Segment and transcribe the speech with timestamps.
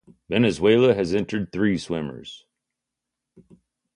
[0.29, 2.47] Venezuela has entered three swimmers.